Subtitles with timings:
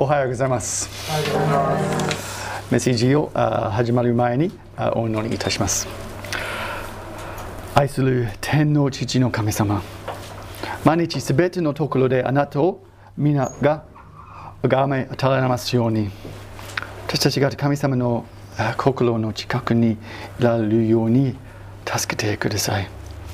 [0.00, 0.88] おはようございます。
[2.70, 4.52] メッセージを始まる前に
[4.94, 5.88] お祈りいたします。
[7.74, 9.82] 愛する天の父の神様、
[10.84, 12.84] 毎日すべてのところであなたを
[13.16, 13.82] 皆が
[14.62, 16.10] がめ与えますように、
[17.08, 18.24] 私たちが神様の
[18.76, 19.96] 心の近くにい
[20.38, 21.34] られるように
[21.84, 22.88] 助けてください。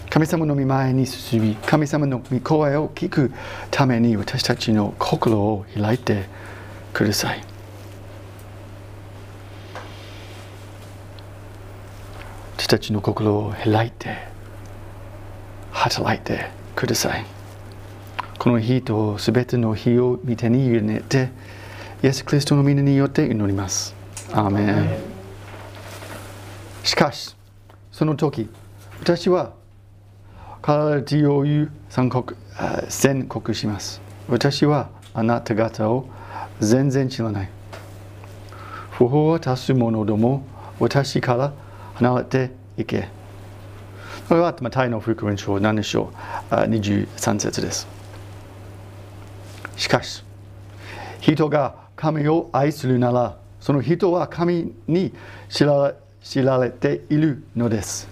[0.08, 3.32] 神様の御前に進み、神様の御声を聞く
[3.70, 6.32] ために私たちの心を開いて
[6.94, 7.44] ください。
[12.56, 14.16] 私たちの心を開いて、
[15.72, 17.26] 働いてください。
[18.38, 21.30] この日とすべての日を見てに委ねて、
[22.02, 23.94] イエス・キリストの皆によって祈ります。
[24.32, 24.98] アーメン。
[26.84, 27.34] しかし、
[27.90, 28.48] その時、
[29.00, 29.52] 私は
[30.62, 34.00] 体を言う宣告あ宣告します。
[34.28, 36.08] 私はあなた方を
[36.60, 37.50] 全然知らない。
[38.90, 40.46] 不法を足す者ども、
[40.78, 41.52] 私から
[41.94, 43.08] 離れていけ。
[44.28, 46.10] これはタイの福音書7章
[46.50, 47.86] あ23節です。
[49.76, 50.24] しかし、
[51.20, 55.12] 人が神を愛するなら、その人は神に
[55.48, 58.08] 知られ知られているのです。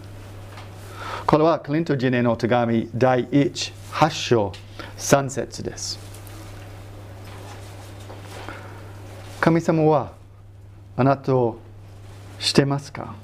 [1.26, 4.52] これはクリント人への手紙第1、8章
[4.98, 6.11] 3節です。
[9.42, 10.12] 神様は
[10.96, 11.58] あなたを
[12.38, 13.16] してますか？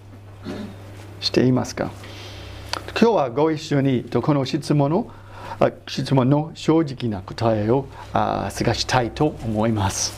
[1.21, 1.93] していますか？
[3.01, 5.13] 今日はご一緒にこの質問の
[5.87, 7.87] 質問の正直な答えを
[8.51, 10.13] 探したいと思います。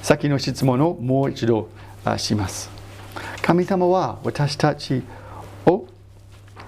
[0.00, 1.68] 先の質問をもう一度
[2.16, 2.70] します。
[3.42, 5.02] 神様は私たち
[5.66, 5.84] を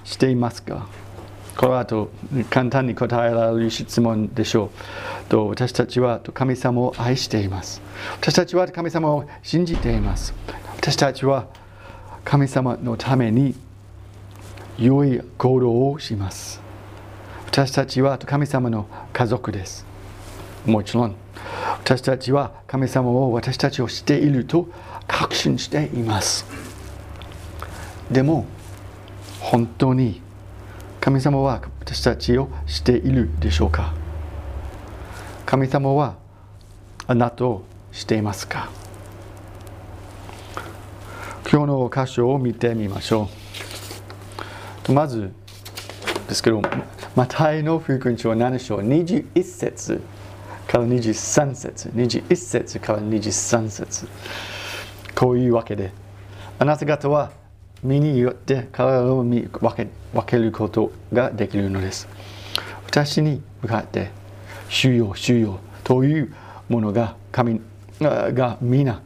[0.05, 0.87] していますか？
[1.61, 2.11] この後
[2.49, 4.71] 簡単に答えられる質問でしょ
[5.27, 5.29] う。
[5.29, 7.83] と私たちは神様を愛しています。
[8.19, 10.33] 私たちは神様を信じています。
[10.79, 11.49] 私たちは
[12.25, 13.55] 神様のために
[14.79, 16.63] 良い行動をします。
[17.45, 19.85] 私たちは神様の家族です。
[20.65, 21.15] もちろん、
[21.85, 24.67] 私たちは神様を私たちをしていると
[25.07, 26.47] 確信しています。
[28.11, 28.47] でも、
[29.41, 30.23] 本当に
[31.01, 33.95] 神様は私たちをしているでしょうか？
[35.47, 36.17] 神様は
[37.07, 38.69] あなたをしていますか？
[41.51, 43.29] 今日の箇所を見てみましょ
[44.89, 44.93] う。
[44.93, 45.33] まず
[46.29, 46.61] ですけど、
[47.17, 50.03] マタイの福音書7章？21節
[50.69, 54.07] から23節、21節から23節。
[55.17, 55.93] こういうわけで、
[56.59, 57.33] あなた方は
[57.83, 62.09] 身によって体を見分け分けることができるのです。
[62.87, 64.11] 私に向かって、
[64.69, 66.35] 主よ、主よという
[66.69, 67.61] ものが神
[68.01, 69.01] が皆、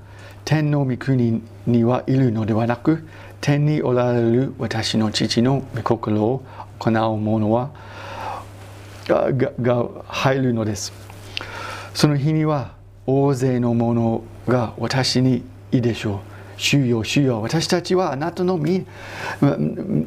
[0.44, 3.06] 天の御国にはいるのではなく、
[3.40, 6.42] 天におられる私の父の御心を
[6.78, 7.70] 行う者は
[9.06, 9.30] が
[9.60, 10.92] が入るのです。
[11.92, 12.72] その日には
[13.06, 16.33] 大勢の者が私にいいでしょう。
[16.56, 18.86] 主よ、主よ、私たちはあなたの身、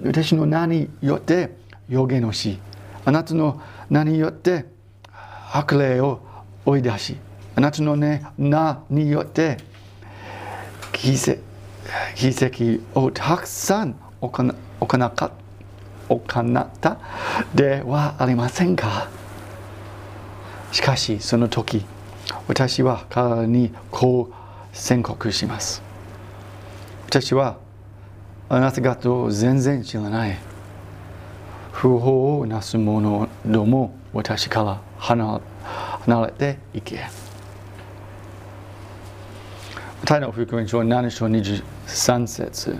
[0.05, 1.55] 私の名によって
[1.89, 2.59] 予言をし、
[3.05, 4.65] あなたの名によって
[5.51, 6.21] 悪霊を
[6.65, 7.17] 追い出し、
[7.55, 9.57] あなたの、ね、名によって
[10.91, 11.37] 奇跡
[12.15, 14.29] 奇跡をたくさん行
[14.79, 15.31] 行か
[16.09, 16.97] 行った
[17.53, 19.09] ではありませんか。
[20.71, 21.85] しかしその時
[22.47, 24.33] 私は彼にこう
[24.73, 25.86] 宣告します。
[27.07, 27.57] 私は
[28.50, 30.38] あなた方を全然知らない。
[31.72, 35.41] 不法をなす者ども私から離
[36.25, 37.06] れていけ。
[40.03, 42.78] タイの福音書7章23節。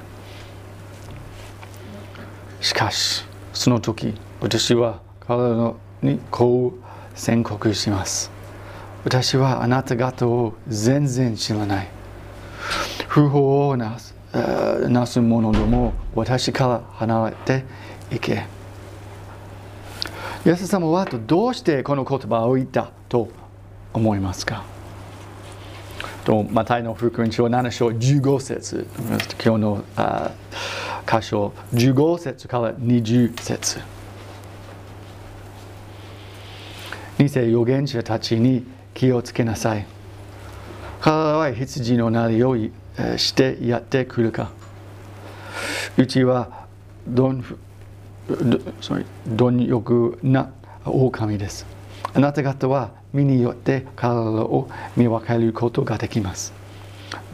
[2.60, 3.24] しかし
[3.54, 6.84] その時私は彼にこう
[7.18, 8.30] 宣告します。
[9.06, 11.88] 私はあなた方を全然知らない。
[13.08, 14.17] 不法をなす
[14.90, 17.66] なす者ども私から離れて
[18.12, 18.46] いけ。
[20.46, 23.30] イエス様はどうしてこの言葉を言ったと
[23.94, 24.64] 思いますか？
[26.24, 28.88] とマタイの福音書7章15節。
[29.44, 30.32] 今日のあ
[31.06, 33.80] 箇所15節から20節。
[37.18, 39.86] 偽預言者たちに気をつけなさい。
[41.00, 42.56] 彼らは羊のなりを
[43.18, 44.50] してやってくるか。
[45.98, 46.66] うちは
[47.08, 47.44] どん
[49.28, 50.52] どん欲な
[50.86, 51.66] 狼です。
[52.14, 56.54] あなた方は身によって体を見分けることができます。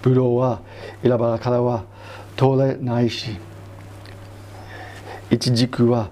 [0.02, 0.60] ブドウは
[1.02, 1.84] 選ばからは
[2.36, 3.38] 取れないし
[5.32, 6.10] イチジクは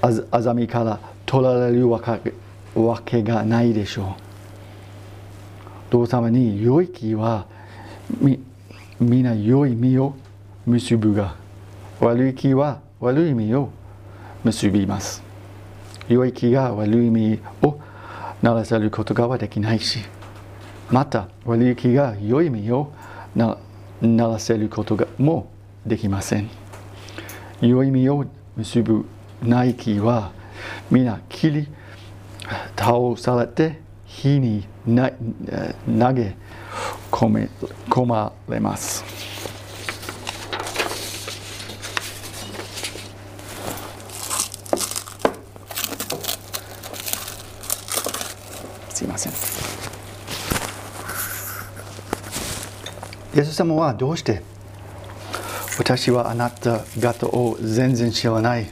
[0.00, 2.32] あざあざみから取られるわけ
[2.74, 4.22] わけがないでしょう。
[5.90, 7.46] どうさまに良い木は
[8.20, 8.40] み
[9.00, 10.14] 皆良い実を
[10.66, 11.36] 結ぶが
[12.00, 13.70] 悪い木は悪い実を
[14.44, 15.22] 結びます。
[16.08, 17.80] 良い木が悪い実を
[18.42, 19.98] ならせることができないし
[20.90, 22.92] また悪い木が良い実を
[23.34, 23.58] な
[24.00, 25.50] らせることがも
[25.84, 26.48] できません。
[27.60, 28.24] 良い実を
[28.56, 29.04] 結ぶ
[29.42, 30.32] ない木は
[30.90, 31.68] 皆切り
[32.76, 36.36] 倒されて火にな投げ
[37.18, 37.48] 込め
[37.90, 39.04] 込まれます。
[48.90, 49.32] すいません。
[53.36, 54.44] イエス様はどうして
[55.80, 58.70] 私はあなた方を全然知らない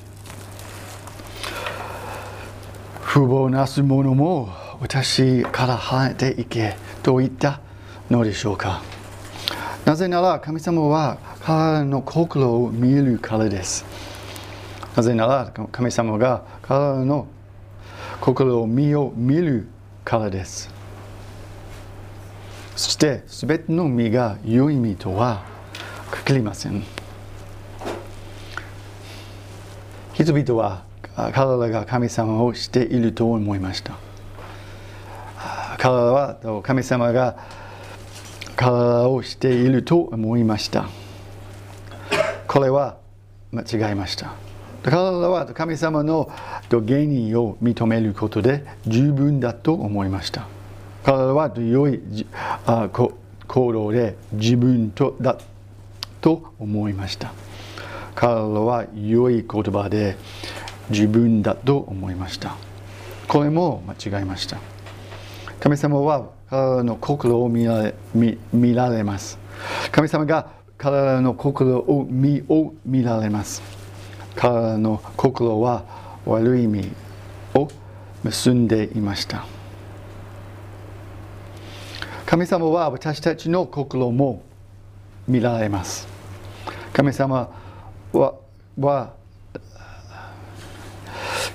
[3.02, 4.50] 不法なす者も
[4.80, 7.65] 私から離れていけと言った
[8.10, 8.82] のでしょうか？
[9.84, 13.84] なぜなら神様は彼の心を見るからです。
[14.96, 17.26] なぜなら神様が彼の
[18.20, 19.68] 心を見よ見る
[20.04, 20.70] からです。
[22.76, 25.44] そして全ての実が良い実とは
[26.10, 26.82] 限りません。
[30.14, 33.94] 人々は彼らが神様をしていると思いました。
[35.78, 37.36] 彼らは神様が
[38.56, 40.88] 彼らをしていると思いました。
[42.48, 42.96] これは
[43.52, 44.32] 間違いました。
[44.82, 46.30] 彼らは神様の
[46.70, 50.46] 原因を認めることで十分だと思いました。
[51.04, 52.00] 彼らは良い
[52.66, 55.38] 行動で自分とだ
[56.20, 57.32] と思いました。
[58.14, 60.16] 彼らは良い言葉で
[60.88, 62.56] 自分だと思いました。
[63.28, 64.58] これも間違いました。
[65.60, 69.38] 神様はの心を見られ見見られます。
[69.90, 73.62] 神様が彼らの心を見を見られます。
[74.34, 75.84] 彼らの心は
[76.24, 76.90] 悪い意味
[77.54, 77.68] を
[78.22, 79.44] 結んでいました。
[82.26, 84.42] 神様は私たちの心も
[85.26, 86.06] 見られます。
[86.92, 87.50] 神様
[88.12, 88.34] は
[88.78, 89.14] は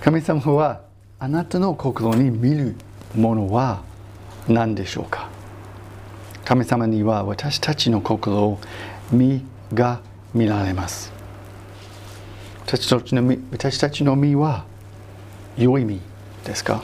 [0.01, 0.81] 神様は
[1.19, 2.75] あなたの心に見る
[3.15, 3.83] ものは
[4.47, 5.29] 何でしょうか？
[6.45, 8.59] 神様には私たちの心を
[9.11, 10.01] 身が
[10.33, 11.11] 見られます。
[12.65, 14.65] 私たちの身私たちの身は
[15.57, 16.01] 良い身
[16.43, 16.83] ですか？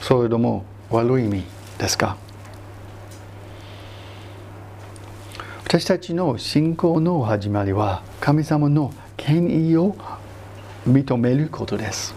[0.00, 1.44] それとも悪い身
[1.78, 2.16] ですか？
[5.64, 9.96] 私たちの信仰の始まりは神様の権威を
[10.86, 12.14] 認めることです。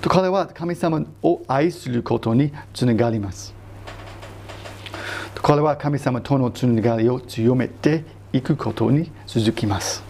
[0.00, 3.54] と彼は神様を愛することにつながります。
[5.42, 10.02] これは神様とのつながりを強めていくことに続きます。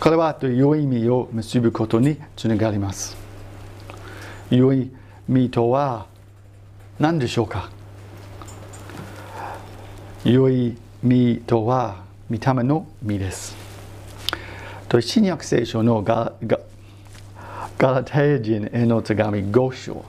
[0.00, 3.16] これは良い意味を結ぶことにつながります。
[4.50, 4.90] 良い
[5.28, 6.06] 意味とは
[6.98, 7.70] 何でしょうか？
[10.24, 13.56] 良い実とは見た目の実です。
[14.88, 16.58] と新約聖書のガガ
[17.84, 20.02] ガラテヤ人への手紙5章。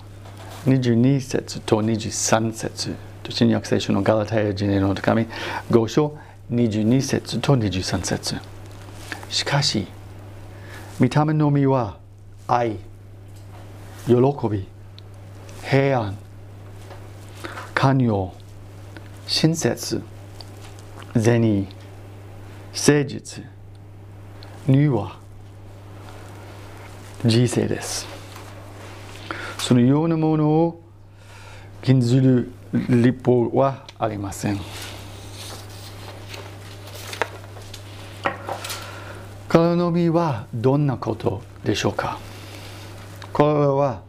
[0.65, 2.95] 22節と23節。
[3.21, 5.25] と新約聖書のガラテヤ人への手紙。
[5.69, 6.17] 5章
[6.53, 8.37] 22節と23節。
[9.27, 9.87] しかし
[11.01, 11.97] 見た目の実は
[12.47, 12.77] 愛
[14.07, 14.15] 喜
[14.49, 14.65] び
[15.61, 16.17] 平安
[17.73, 18.33] 寛容
[19.27, 20.01] 親切
[21.13, 21.67] 善意
[22.71, 23.43] 誠実
[24.65, 25.24] には
[27.25, 28.05] 人生です。
[29.57, 30.79] そのようなものを
[31.81, 34.59] 禁ずる立法はありません。
[39.49, 42.19] 体の実はどんなことでしょうか？
[43.33, 44.03] これは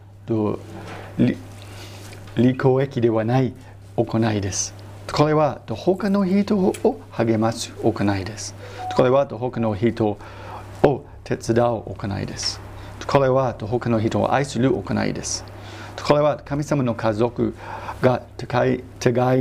[2.37, 3.55] 利口益ではない
[3.97, 4.75] 行いです。
[5.11, 8.55] これは他の人を励ます行いです。
[8.95, 10.19] これは他の人
[10.83, 12.61] を手伝う行いです。
[13.07, 15.45] これは他の人を愛する行いです。
[16.07, 17.55] これは神様の家族
[18.01, 18.81] が互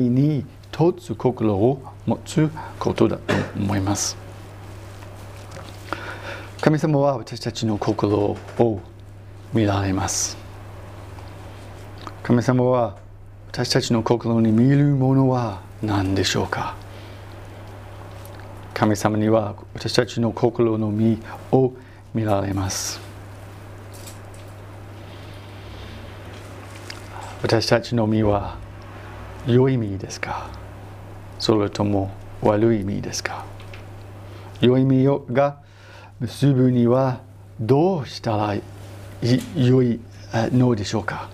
[0.06, 4.18] いに一つ心を持つことだと思います。
[6.62, 8.82] 神様は私たちの心を
[9.54, 10.38] 見られます。
[12.24, 12.98] 神様は
[13.52, 16.76] 私たちの心に見るものは何でしょうか？
[18.74, 21.20] 神様には私たちの心の身
[21.52, 21.72] を
[22.14, 23.00] 見られます
[27.46, 28.58] 私たちの身は
[29.46, 30.50] 良い身ですか？
[31.38, 32.10] それとも
[32.42, 33.46] 悪い身ですか？
[34.62, 35.60] 良い身が
[36.20, 37.22] 結ぶには
[37.60, 38.56] どうしたら
[39.56, 40.00] 良い
[40.34, 41.30] のでしょうか？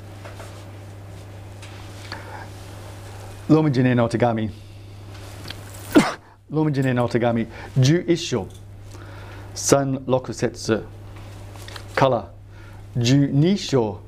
[3.48, 4.48] ローマ人への手紙。
[6.52, 7.48] ローマ人への手紙。
[7.80, 8.48] 11章。
[9.56, 10.84] 36節。
[11.96, 12.30] から
[12.98, 14.02] 12章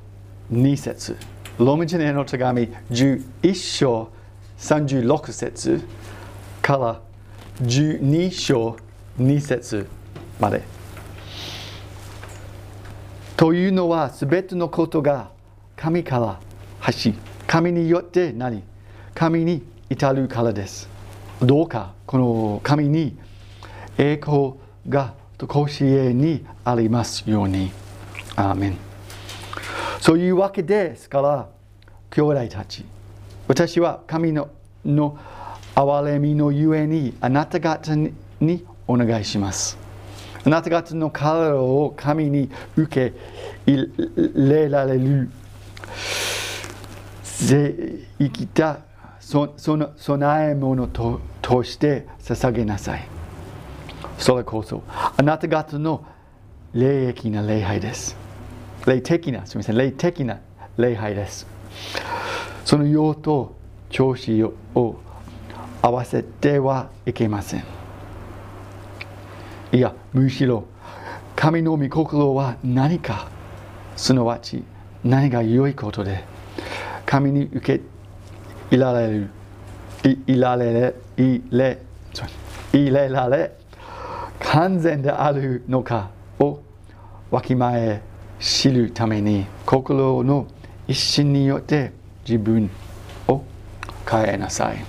[0.52, 1.16] 2節。
[1.58, 4.08] ローマ人への手紙11章
[4.58, 5.82] 36節
[6.60, 7.00] から
[7.62, 8.76] 12章
[9.20, 9.86] 2節
[10.40, 10.62] まで。
[13.36, 15.30] というのは全てのことが
[15.76, 16.40] 神から
[16.80, 17.14] 発し
[17.46, 18.64] 神によって何
[19.14, 20.88] 神に至るからです。
[21.40, 23.16] どうかこの神に
[23.96, 24.54] 栄光
[24.88, 27.70] がと甲子園にありますように。
[28.36, 28.93] アーメン。
[30.04, 31.48] そういうわけですから、
[32.10, 32.84] 兄弟たち、
[33.48, 34.50] 私は神の
[34.84, 35.18] の
[35.74, 38.12] 憐れみのゆえにあなた方に
[38.86, 39.78] お願いします。
[40.44, 43.16] あなた方の体を神に受け
[43.64, 43.90] 入
[44.34, 45.30] れられる
[47.24, 48.80] 生きた
[49.20, 53.08] その備え物ととして捧げなさい。
[54.18, 56.04] それこそあなた方の
[56.74, 58.22] 霊的な礼拝です。
[58.86, 60.38] 霊的な、すみません、霊的な
[60.76, 61.46] 礼拝です。
[62.64, 63.54] その用と
[63.90, 64.54] 調子を
[65.80, 67.64] 合わせてはいけません。
[69.72, 70.64] いや、むしろ
[71.34, 73.28] 神の御心は何か、
[73.96, 74.62] すなわち
[75.02, 76.24] 何が良いことで、
[77.06, 77.82] 神に受け
[78.70, 79.30] 入れられる、
[80.26, 81.78] いられれ、いれ、
[82.72, 83.52] 入れられ、
[84.40, 86.60] 完全であるのかを
[87.30, 88.02] わきまえ
[88.44, 90.46] 知るために心の
[90.86, 91.92] 一心によって
[92.28, 92.68] 自分
[93.26, 93.42] を
[94.06, 94.84] 変えなさい。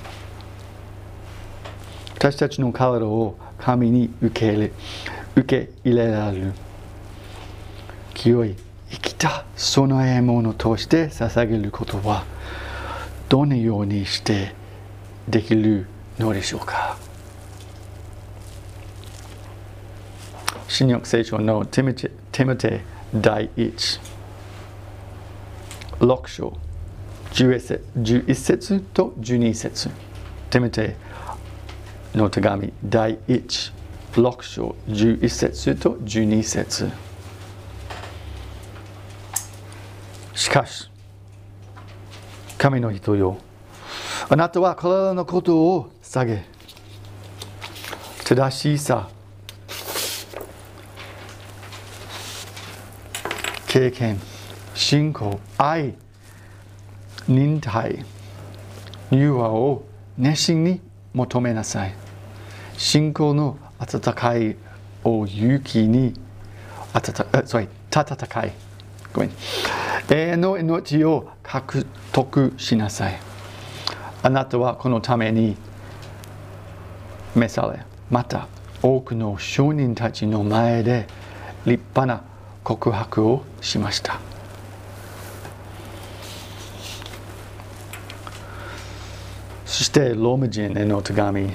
[2.15, 4.71] 私たちの体を神に受け入れ
[5.38, 6.53] 受け入れられる。
[8.13, 8.55] 清い
[8.91, 12.25] 生きた備え物として捧げることは
[13.29, 14.53] どのようにして
[15.29, 15.88] できる
[16.19, 16.97] のでしょうか。
[20.67, 24.01] 新約聖書のティモテテモテ第一
[26.01, 26.57] 6章
[27.31, 29.89] 11節と12節
[30.50, 30.98] テモテ
[32.13, 33.72] の手紙第一
[34.15, 36.89] 6章11節と12節
[40.34, 40.91] しかし
[42.57, 43.38] 神の人よ
[44.27, 46.43] あなたは体のことを下げ
[48.25, 49.07] 正しさ
[53.75, 54.17] 経験、
[54.74, 55.96] 信仰、愛、
[57.27, 58.05] 忍耐、
[59.12, 59.84] 融和を
[60.17, 60.79] 熱心に
[61.13, 61.94] 求めなさい。
[62.77, 64.55] 信仰の温かい
[65.03, 66.13] を勇気に、
[66.94, 68.53] あたた、sorry、戦い。
[69.12, 69.32] ごめん。
[70.10, 73.20] 永遠の命を獲得しなさい。
[74.24, 75.58] あなたはこのために
[77.36, 78.48] 召され、また
[78.82, 81.08] 多くの証人たちの前で
[81.65, 82.24] 立派な
[82.65, 84.19] 告白をしました。
[89.67, 91.48] そしてローマ人への手紙。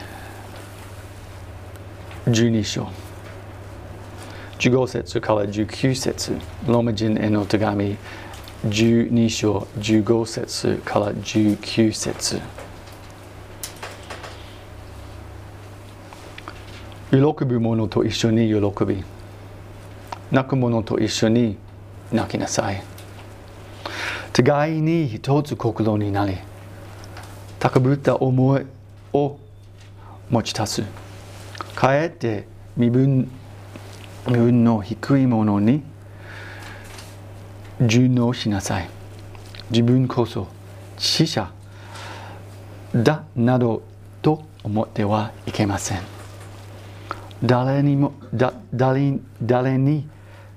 [2.26, 2.88] 12章。
[4.60, 6.36] 15節から19節。
[6.68, 7.96] ローマ人への手紙。
[8.68, 12.40] 12章15節から19節。
[17.10, 19.02] 喜ぶ者と一緒に喜び。
[20.30, 21.56] 泣く者と一緒に
[22.12, 22.82] 泣きなさい。
[24.32, 26.36] 互いに一つ心になり
[27.58, 28.64] 高ぶった思い
[29.12, 29.38] を
[30.30, 30.82] 持ち足す
[31.74, 32.46] かえって
[32.76, 33.28] 身分
[34.26, 35.82] 身分の低いものに
[37.80, 38.88] 順応しなさい。
[39.70, 40.46] 自分こそ
[40.98, 41.50] 死者
[42.94, 43.82] だなど
[44.20, 46.00] と思ってはいけません。
[47.42, 50.06] 誰にもだ誰誰に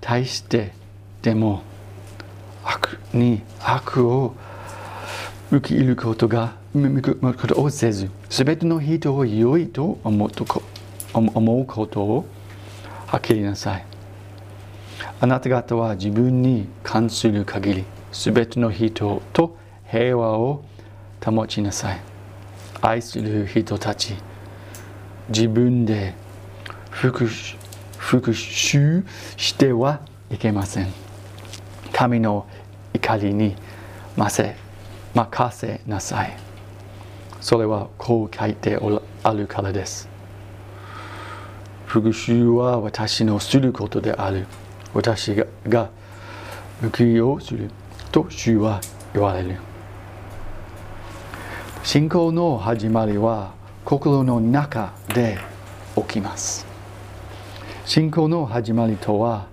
[0.03, 0.74] 対して
[1.22, 1.63] でも
[2.65, 4.36] 悪に悪を
[5.50, 10.31] 受け入れることが向くことをせず全ての人を良いと思う
[11.13, 12.25] 思うことを
[13.07, 13.86] はっきりなさい。
[15.22, 19.55] あなた方は自分に関する限り全ての人と
[19.89, 20.65] 平和を
[21.24, 22.01] 保ちなさい。
[22.81, 24.15] 愛する人たち
[25.29, 26.13] 自分で
[26.89, 27.25] 復
[28.03, 29.03] 復讐
[29.38, 30.91] してはいけません。
[31.93, 32.45] 神の
[32.93, 33.55] 怒りに
[34.17, 34.55] 任せ
[35.13, 36.38] 任せなさい。
[37.39, 38.77] それはこう書いて
[39.24, 40.10] あるからです。
[41.86, 44.48] 復讐は私のすることである。
[44.93, 45.33] 私
[45.67, 45.89] が
[46.81, 47.72] 報いをする
[48.12, 48.81] と主は
[49.13, 49.57] 言われる。
[51.83, 53.53] 信仰の始まりは
[53.86, 55.38] 心の中で
[55.95, 56.73] 起きます。
[57.85, 59.47] 信仰の始まりとは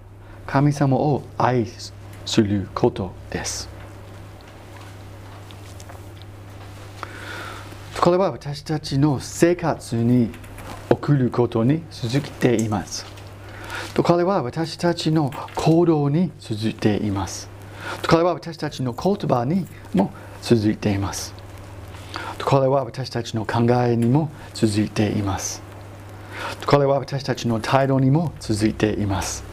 [0.46, 1.92] 神様を愛す
[2.40, 3.68] ることです。
[8.00, 10.30] これは私たちの生活に
[10.88, 13.04] 送ることに続いています。
[14.00, 17.48] これは私たちの行動に続いています。
[18.08, 21.34] これは私たちの言葉にも続いています。
[22.44, 25.69] これは私たちの考えにも続いています。
[26.66, 29.44] これは私たちの態度にも続いています。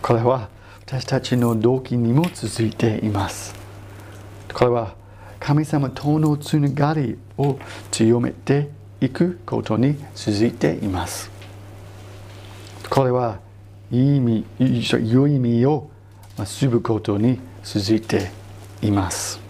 [0.00, 0.48] これは
[0.80, 3.54] 私たちの動機にも続いています。
[4.52, 4.94] これは
[5.40, 7.58] 神様とのつながりを
[7.90, 8.70] 強めて
[9.00, 11.30] いくことに続いています。
[12.88, 13.40] これは
[13.90, 15.90] いい意味良い意味を
[16.38, 18.30] 結ぶことに続いて
[18.82, 19.40] います。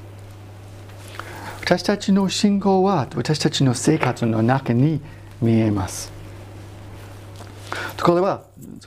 [1.60, 5.00] 私たちの信仰は私たちの生活の中に
[5.40, 6.13] 見えます。
[7.96, 8.44] とこれは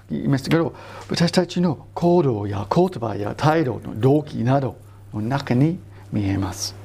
[0.09, 0.75] 言いましたけど
[1.09, 4.77] 私たちの行動や言葉や態度の動機など
[5.13, 5.79] の中に
[6.11, 6.75] 見えます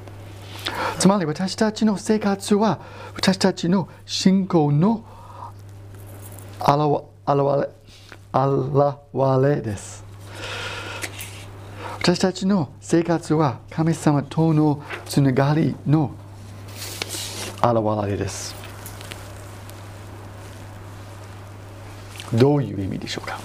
[0.98, 2.80] つまり私たちの生活は
[3.14, 5.04] 私たちの信仰の
[6.60, 6.78] 現
[9.42, 10.04] れです
[11.98, 16.12] 私たちの生活は神様とのつながりの
[17.62, 18.61] 現れです。
[22.34, 23.38] どういう意味でしょうか？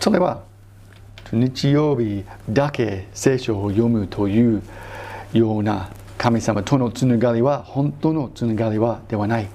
[0.00, 0.42] それは
[1.32, 4.62] 日曜日だけ聖書を読むという
[5.32, 9.48] ような神様とのつながりは本当のつながりはではない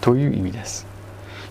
[0.00, 0.86] という意味です。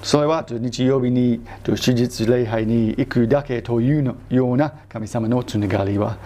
[0.03, 6.17] それは日曜日に手術礼拝に行くだけというような神様のつながりは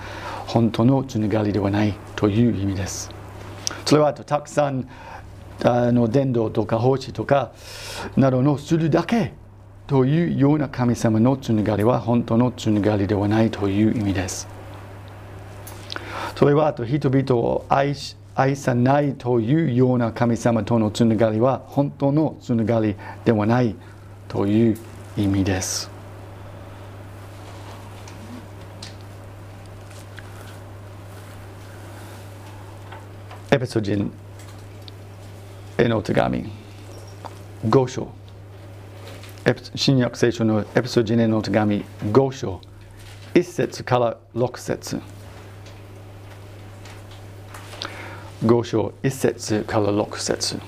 [0.47, 3.09] 本当のつながりではないという意味です。
[3.85, 4.87] それはたくさん
[5.63, 7.51] あの伝道とか奉仕とか
[8.15, 9.33] などのするだけ
[9.87, 14.47] というような神様のつながりは本当のつながりではないという意味です。
[16.35, 22.95] それはあと人々を愛し愛さないというような神様とのつながりは本当のつながり
[23.25, 23.75] ではない
[24.29, 24.77] という
[25.17, 25.91] 意味です。
[33.51, 34.09] エペソ人
[35.79, 36.51] への手紙
[37.65, 38.09] 5章
[39.75, 42.59] 新約聖書のエペソ人への手紙5章
[43.33, 44.99] 1節から6節
[48.43, 50.59] 5章1節から6節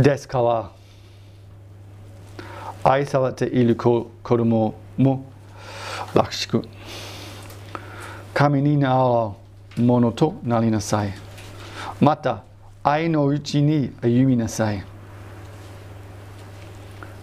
[0.00, 0.70] ですから
[2.84, 5.24] 愛されている子供も
[6.14, 6.62] 楽しく
[8.32, 9.49] 神になる
[9.80, 11.14] ものとなりなさい
[12.00, 12.44] また
[12.82, 14.84] 愛のうちに歩みなさい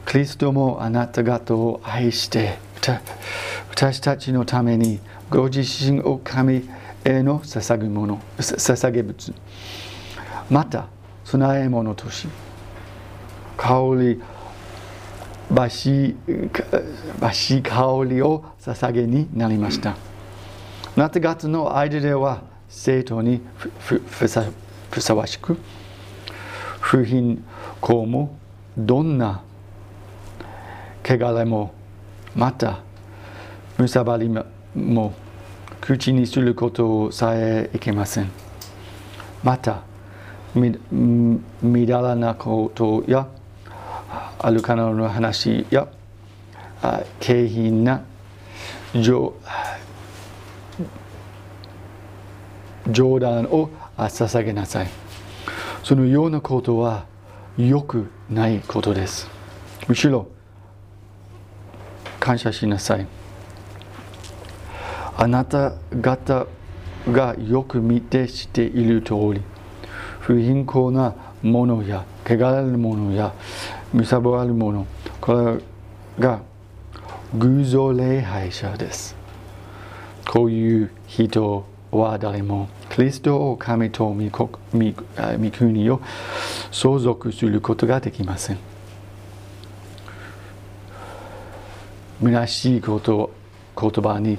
[0.06, 2.58] キリストもあなた方を愛して
[3.70, 6.68] 私たちのためにご自身を神
[7.04, 9.34] への捧げ物捧げ物
[10.50, 10.88] また
[11.26, 12.28] 供え物とし
[13.58, 14.22] 香り
[15.52, 16.16] ばし
[17.20, 19.96] ばし香りを捧げになりました
[20.98, 24.44] あなた方の間では生徒にふさ
[24.90, 25.56] ふさわしく
[26.80, 27.46] 不貧
[27.80, 28.36] 困も
[28.76, 29.44] どんな
[31.04, 31.72] 汚れも
[32.36, 32.80] また
[33.78, 34.28] むさばり
[34.76, 35.14] も
[35.82, 38.32] 口にすることさえいけません。
[39.44, 39.84] また、
[40.56, 43.28] みだらなことや、
[44.40, 45.88] アルカナの話や、
[47.20, 48.02] 景品な
[48.96, 49.36] 冗
[52.92, 54.88] 冗談を捧げなさい。
[55.84, 57.06] そのようなことは
[57.58, 59.30] 良くないことです。
[59.88, 60.28] むしろ
[62.20, 63.08] 感謝しなさい。
[65.20, 66.46] あなた方
[67.12, 69.42] がよく見てしている通り
[70.20, 73.34] 不貧困なものや汚れるものや
[73.94, 74.88] むさぼるもの
[75.20, 75.60] こ
[76.20, 76.42] れが
[77.34, 79.16] 偶像礼拝者です
[80.30, 86.02] こういう人は誰もキリストを神と御国を
[86.72, 88.58] 相続することができません
[92.22, 93.32] 虚しいこと
[93.80, 94.38] 言葉に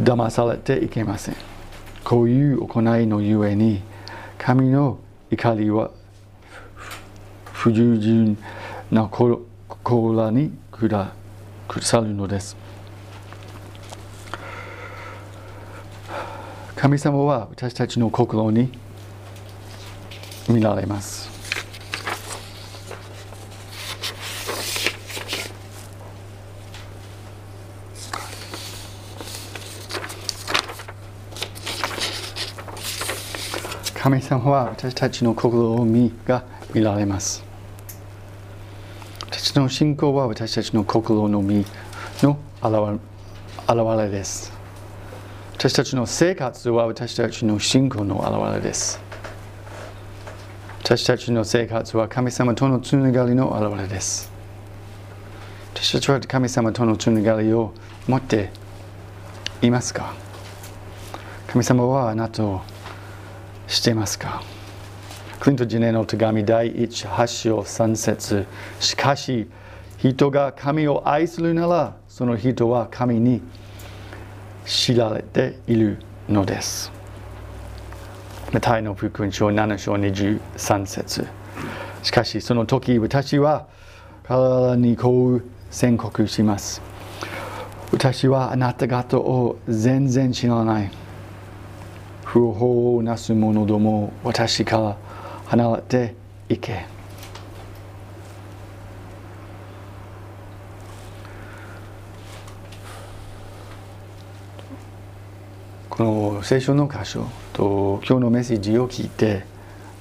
[0.00, 1.36] 騙されていけません
[2.04, 3.82] こういう行いのゆえに
[4.38, 4.98] 神の
[5.30, 5.90] 怒りは
[7.52, 8.38] 不従順
[8.90, 11.12] な心に下
[11.80, 12.65] さるのです
[16.76, 18.70] 神様は私たちの心に
[20.48, 21.36] 見られます
[34.06, 37.42] 神様は私たちの心を見が見られます。
[39.22, 41.66] 私の信仰は私たちの心の身
[42.22, 44.55] の現れです。
[45.66, 49.00] 私たちの生活は私たちの信仰の現れです。
[50.84, 54.30] 私たちの生活は神様とのつながりの現れです。
[55.74, 57.74] 私たちは神様とのつながりを
[58.06, 58.50] 持って
[59.60, 60.14] いますか？
[61.48, 62.62] 神様はあなたを
[63.66, 64.44] していますか？
[65.40, 68.46] クリント・ジネの手紙第1、8章3節
[68.78, 69.50] しかし、
[69.98, 73.42] 人が神を愛するなら、その人は神に
[74.66, 75.98] 知られている
[76.28, 76.92] のです。
[78.52, 81.26] マタイの福音書7章23節
[82.02, 83.66] しかし、その時、私は
[84.24, 86.82] 体にこう宣告します。
[87.92, 90.90] 私はあなた方を全然知らない。
[92.24, 94.96] 不法をなす者ども私から
[95.46, 96.14] 離れて
[96.48, 96.95] いけ
[105.96, 109.46] この聖書の箇所と今日のメッセージを聞いて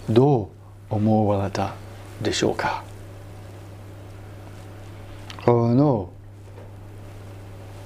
[0.09, 0.51] ど
[0.91, 1.73] う思われた
[2.21, 2.83] でしょうか？
[5.45, 6.09] この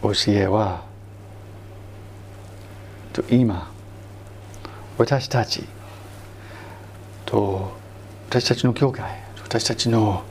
[0.01, 0.85] 教えは
[3.29, 3.71] 今
[4.97, 5.65] 私たち
[7.27, 7.77] と
[8.29, 10.23] 私たちの教会私たちの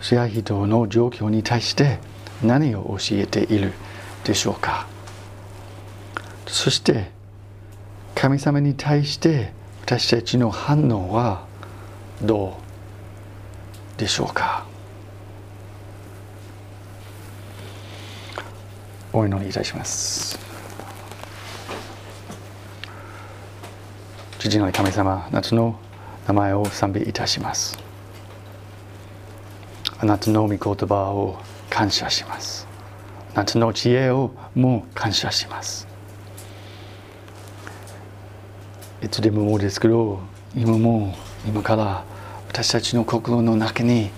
[0.00, 1.98] 支配人の状況に対して
[2.42, 3.74] 何を教えている
[4.24, 4.86] でしょうか？
[6.52, 7.10] そして
[8.14, 11.46] 神様に対して私たちの反応は
[12.22, 12.58] ど
[13.96, 14.66] うでしょうか？
[19.14, 20.38] お祈りいたします
[24.38, 25.80] 父なる神様、夏の
[26.28, 27.78] 名前を賛美いたします。
[29.98, 31.38] あなたの御言葉を
[31.70, 32.66] 感謝します。
[33.34, 35.86] あなたの知恵をも感謝します。
[39.02, 40.20] いつでもですけど、
[40.54, 42.04] 今も今から
[42.46, 44.10] 私たちの心の中に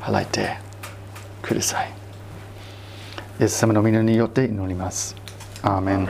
[0.00, 0.58] 払いて
[1.40, 1.92] ください。
[3.40, 5.14] イエス様の皆によって祈ります。
[5.62, 6.08] アーメン